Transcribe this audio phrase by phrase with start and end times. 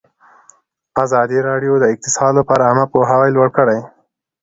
[1.03, 3.79] ازادي راډیو د اقتصاد لپاره عامه پوهاوي لوړ کړی.